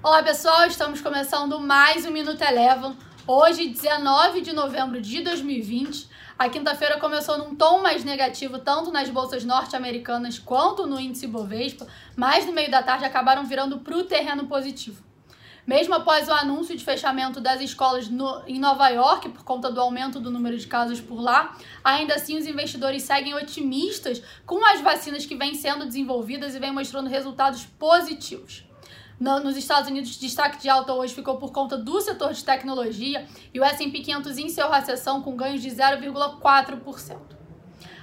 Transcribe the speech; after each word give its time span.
Olá 0.00 0.22
pessoal, 0.22 0.64
estamos 0.64 1.00
começando 1.00 1.58
mais 1.58 2.06
um 2.06 2.12
Minuto 2.12 2.40
Eleven. 2.40 2.96
Hoje, 3.26 3.66
19 3.66 4.42
de 4.42 4.52
novembro 4.52 5.00
de 5.00 5.22
2020. 5.22 6.08
A 6.38 6.48
quinta-feira 6.48 7.00
começou 7.00 7.36
num 7.36 7.56
tom 7.56 7.80
mais 7.80 8.04
negativo, 8.04 8.60
tanto 8.60 8.92
nas 8.92 9.10
bolsas 9.10 9.42
norte-americanas 9.44 10.38
quanto 10.38 10.86
no 10.86 11.00
índice 11.00 11.26
Bovespa, 11.26 11.84
mas 12.14 12.46
no 12.46 12.52
meio 12.52 12.70
da 12.70 12.80
tarde 12.80 13.04
acabaram 13.04 13.44
virando 13.44 13.80
para 13.80 13.96
o 13.96 14.04
terreno 14.04 14.46
positivo. 14.46 15.02
Mesmo 15.66 15.94
após 15.94 16.28
o 16.28 16.32
anúncio 16.32 16.76
de 16.76 16.84
fechamento 16.84 17.40
das 17.40 17.60
escolas 17.60 18.08
no, 18.08 18.44
em 18.46 18.60
Nova 18.60 18.88
York, 18.90 19.30
por 19.30 19.42
conta 19.42 19.68
do 19.68 19.80
aumento 19.80 20.20
do 20.20 20.30
número 20.30 20.56
de 20.56 20.68
casos 20.68 21.00
por 21.00 21.20
lá, 21.20 21.58
ainda 21.82 22.14
assim 22.14 22.38
os 22.38 22.46
investidores 22.46 23.02
seguem 23.02 23.34
otimistas 23.34 24.22
com 24.46 24.64
as 24.64 24.80
vacinas 24.80 25.26
que 25.26 25.34
vêm 25.34 25.56
sendo 25.56 25.84
desenvolvidas 25.84 26.54
e 26.54 26.60
vêm 26.60 26.70
mostrando 26.70 27.10
resultados 27.10 27.66
positivos. 27.66 28.67
No, 29.20 29.40
nos 29.40 29.56
Estados 29.56 29.90
Unidos, 29.90 30.16
destaque 30.16 30.62
de 30.62 30.68
alta 30.68 30.92
hoje 30.92 31.12
ficou 31.12 31.38
por 31.38 31.50
conta 31.50 31.76
do 31.76 32.00
setor 32.00 32.32
de 32.32 32.44
tecnologia 32.44 33.26
e 33.52 33.58
o 33.58 33.64
S&P 33.64 33.98
500 33.98 34.38
encerrou 34.38 34.72
a 34.72 34.80
sessão 34.80 35.20
com 35.20 35.34
ganhos 35.34 35.60
de 35.60 35.68
0,4%. 35.70 37.16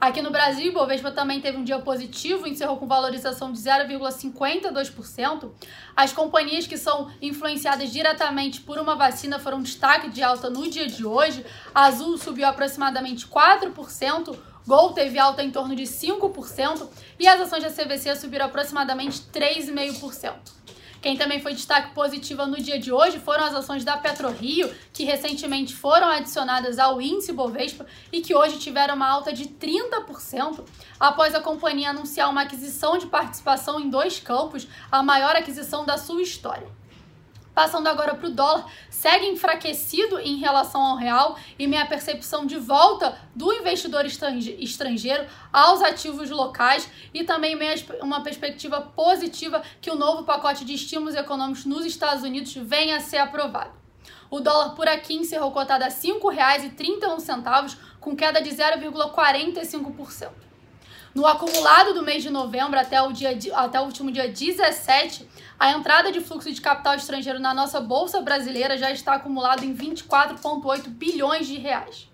Aqui 0.00 0.22
no 0.22 0.30
Brasil, 0.30 0.70
o 0.70 0.74
Bovespa 0.74 1.10
também 1.10 1.40
teve 1.40 1.58
um 1.58 1.64
dia 1.64 1.80
positivo, 1.80 2.46
encerrou 2.46 2.78
com 2.78 2.86
valorização 2.86 3.52
de 3.52 3.58
0,52%. 3.58 5.50
As 5.96 6.12
companhias 6.12 6.66
que 6.66 6.78
são 6.78 7.10
influenciadas 7.20 7.90
diretamente 7.90 8.60
por 8.60 8.78
uma 8.78 8.94
vacina 8.94 9.38
foram 9.38 9.60
destaque 9.60 10.08
de 10.08 10.22
alta 10.22 10.48
no 10.48 10.70
dia 10.70 10.86
de 10.86 11.04
hoje. 11.04 11.44
A 11.74 11.86
Azul 11.86 12.16
subiu 12.16 12.46
aproximadamente 12.46 13.26
4%, 13.26 14.38
Gol 14.66 14.92
teve 14.92 15.18
alta 15.18 15.42
em 15.42 15.50
torno 15.50 15.74
de 15.74 15.82
5% 15.82 16.88
e 17.18 17.26
as 17.26 17.40
ações 17.40 17.62
da 17.62 17.70
CVC 17.70 18.14
subiram 18.14 18.46
aproximadamente 18.46 19.20
3,5%. 19.32 20.59
Quem 21.00 21.16
também 21.16 21.40
foi 21.40 21.54
destaque 21.54 21.94
positiva 21.94 22.46
no 22.46 22.56
dia 22.56 22.78
de 22.78 22.92
hoje 22.92 23.18
foram 23.18 23.44
as 23.44 23.54
ações 23.54 23.84
da 23.84 23.96
PetroRio, 23.96 24.70
que 24.92 25.04
recentemente 25.04 25.74
foram 25.74 26.08
adicionadas 26.08 26.78
ao 26.78 27.00
índice 27.00 27.32
Bovespa 27.32 27.86
e 28.12 28.20
que 28.20 28.34
hoje 28.34 28.58
tiveram 28.58 28.94
uma 28.94 29.08
alta 29.08 29.32
de 29.32 29.46
30% 29.46 30.62
após 30.98 31.34
a 31.34 31.40
companhia 31.40 31.90
anunciar 31.90 32.28
uma 32.28 32.42
aquisição 32.42 32.98
de 32.98 33.06
participação 33.06 33.80
em 33.80 33.88
dois 33.88 34.20
campos, 34.20 34.68
a 34.92 35.02
maior 35.02 35.34
aquisição 35.34 35.86
da 35.86 35.96
sua 35.96 36.20
história. 36.20 36.79
Passando 37.60 37.88
agora 37.88 38.14
para 38.14 38.26
o 38.26 38.30
dólar, 38.30 38.64
segue 38.88 39.26
enfraquecido 39.26 40.18
em 40.18 40.38
relação 40.38 40.80
ao 40.80 40.96
real 40.96 41.36
e 41.58 41.66
minha 41.66 41.84
percepção 41.84 42.46
de 42.46 42.56
volta 42.56 43.18
do 43.36 43.52
investidor 43.52 44.06
estrangeiro 44.06 45.26
aos 45.52 45.82
ativos 45.82 46.30
locais 46.30 46.90
e 47.12 47.22
também 47.22 47.58
uma 48.00 48.22
perspectiva 48.22 48.80
positiva 48.80 49.62
que 49.78 49.90
o 49.90 49.94
novo 49.94 50.22
pacote 50.22 50.64
de 50.64 50.72
estímulos 50.72 51.14
econômicos 51.14 51.66
nos 51.66 51.84
Estados 51.84 52.24
Unidos 52.24 52.54
venha 52.54 52.96
a 52.96 53.00
ser 53.00 53.18
aprovado. 53.18 53.72
O 54.30 54.40
dólar 54.40 54.70
por 54.70 54.88
aqui 54.88 55.12
encerrou 55.12 55.52
cotado 55.52 55.84
a 55.84 55.88
R$ 55.88 55.92
5,31, 55.92 57.76
com 58.00 58.16
queda 58.16 58.40
de 58.40 58.48
0,45%. 58.48 60.49
No 61.14 61.26
acumulado 61.26 61.92
do 61.92 62.04
mês 62.04 62.22
de 62.22 62.30
novembro 62.30 62.78
até 62.78 63.02
o, 63.02 63.12
dia, 63.12 63.36
até 63.54 63.80
o 63.80 63.84
último 63.84 64.12
dia 64.12 64.28
17, 64.28 65.28
a 65.58 65.72
entrada 65.72 66.12
de 66.12 66.20
fluxo 66.20 66.52
de 66.52 66.60
capital 66.60 66.94
estrangeiro 66.94 67.40
na 67.40 67.52
nossa 67.52 67.80
bolsa 67.80 68.20
brasileira 68.20 68.78
já 68.78 68.92
está 68.92 69.14
acumulado 69.14 69.64
em 69.64 69.74
24,8 69.74 70.88
bilhões 70.88 71.46
de 71.48 71.58
reais. 71.58 72.09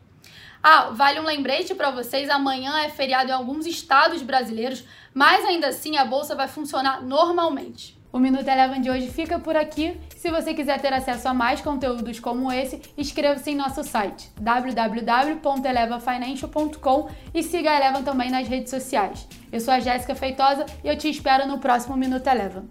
Ah, 0.62 0.90
vale 0.92 1.20
um 1.20 1.24
lembrete 1.24 1.74
para 1.74 1.90
vocês: 1.90 2.30
amanhã 2.30 2.78
é 2.80 2.88
feriado 2.88 3.30
em 3.30 3.34
alguns 3.34 3.66
estados 3.66 4.22
brasileiros, 4.22 4.84
mas 5.14 5.44
ainda 5.44 5.68
assim 5.68 5.96
a 5.96 6.04
bolsa 6.04 6.34
vai 6.34 6.48
funcionar 6.48 7.02
normalmente. 7.02 7.96
O 8.12 8.18
Minuto 8.18 8.48
Eleven 8.48 8.80
de 8.80 8.90
hoje 8.90 9.08
fica 9.10 9.38
por 9.38 9.56
aqui. 9.56 10.00
Se 10.16 10.30
você 10.30 10.54
quiser 10.54 10.80
ter 10.80 10.90
acesso 10.92 11.28
a 11.28 11.34
mais 11.34 11.60
conteúdos 11.60 12.18
como 12.18 12.50
esse, 12.50 12.80
inscreva-se 12.96 13.50
em 13.50 13.54
nosso 13.54 13.84
site 13.84 14.30
www.elevafinancial.com 14.40 17.10
e 17.34 17.42
siga 17.42 17.72
a 17.72 17.76
Eleven 17.76 18.04
também 18.04 18.30
nas 18.30 18.48
redes 18.48 18.70
sociais. 18.70 19.28
Eu 19.52 19.60
sou 19.60 19.74
a 19.74 19.80
Jéssica 19.80 20.14
Feitosa 20.14 20.64
e 20.82 20.88
eu 20.88 20.96
te 20.96 21.10
espero 21.10 21.46
no 21.46 21.58
próximo 21.58 21.94
Minuto 21.94 22.26
Eleven. 22.26 22.70